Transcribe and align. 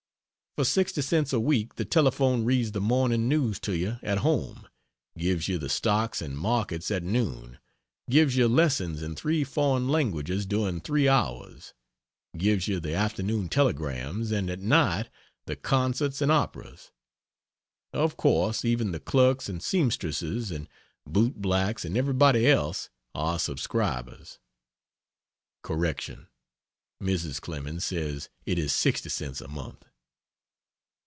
For 0.57 0.65
60 0.65 1.01
cents 1.01 1.31
a 1.31 1.39
week 1.39 1.75
the 1.77 1.85
telephone 1.85 2.43
reads 2.43 2.73
the 2.73 2.81
morning 2.81 3.29
news 3.29 3.57
to 3.61 3.71
you 3.71 3.99
at 4.03 4.17
home; 4.17 4.67
gives 5.17 5.47
you 5.47 5.57
the 5.57 5.69
stocks 5.69 6.21
and 6.21 6.37
markets 6.37 6.91
at 6.91 7.03
noon; 7.03 7.57
gives 8.09 8.35
you 8.35 8.49
lessons 8.49 9.01
in 9.01 9.15
3 9.15 9.45
foreign 9.45 9.87
languages 9.87 10.45
during 10.45 10.81
3 10.81 11.07
hours; 11.07 11.73
gives 12.37 12.67
you 12.67 12.81
the 12.81 12.93
afternoon 12.93 13.47
telegrams; 13.47 14.29
and 14.33 14.49
at 14.49 14.59
night 14.59 15.07
the 15.45 15.55
concerts 15.55 16.21
and 16.21 16.29
operas. 16.33 16.91
Of 17.93 18.17
course 18.17 18.65
even 18.65 18.91
the 18.91 18.99
clerks 18.99 19.47
and 19.47 19.63
seamstresses 19.63 20.51
and 20.51 20.67
bootblacks 21.07 21.85
and 21.85 21.95
everybody 21.95 22.45
else 22.45 22.89
are 23.15 23.39
subscribers. 23.39 24.37
(Correction. 25.63 26.27
Mrs. 27.01 27.39
Clemens 27.39 27.85
says 27.85 28.27
it 28.45 28.59
is 28.59 28.73
60 28.73 29.07
cents 29.07 29.39
a 29.39 29.47
month.) 29.47 29.85